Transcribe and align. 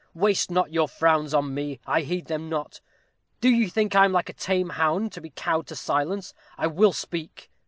Waste 0.15 0.49
not 0.49 0.73
your 0.73 0.87
frowns 0.87 1.31
on 1.31 1.53
me 1.53 1.79
I 1.85 2.01
heed 2.01 2.25
them 2.25 2.49
not. 2.49 2.81
Do 3.39 3.49
you 3.49 3.69
think 3.69 3.95
I 3.95 4.03
am 4.03 4.11
like 4.11 4.29
a 4.29 4.33
tame 4.33 4.69
hound, 4.69 5.11
to 5.11 5.21
be 5.21 5.29
cowed 5.29 5.67
to 5.67 5.75
silence? 5.75 6.33
I 6.57 6.65
will 6.65 6.91
speak. 6.91 7.51